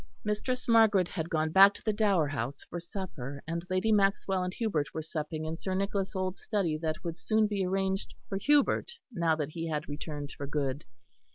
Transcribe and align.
Mistress 0.23 0.67
Margaret 0.67 1.07
had 1.09 1.29
gone 1.29 1.51
back 1.51 1.75
to 1.75 1.83
the 1.85 1.93
Dower 1.93 2.27
House 2.29 2.63
for 2.63 2.79
supper; 2.79 3.43
and 3.45 3.63
Lady 3.69 3.91
Maxwell 3.91 4.41
and 4.43 4.51
Hubert 4.55 4.91
were 4.95 5.03
supping 5.03 5.45
in 5.45 5.57
Sir 5.57 5.75
Nicholas' 5.75 6.15
old 6.15 6.39
study 6.39 6.75
that 6.79 7.03
would 7.03 7.17
soon 7.19 7.45
be 7.45 7.63
arranged 7.63 8.15
for 8.27 8.39
Hubert 8.39 8.93
now 9.11 9.35
that 9.35 9.49
he 9.51 9.67
had 9.69 9.87
returned 9.87 10.31
for 10.31 10.47
good. 10.47 10.85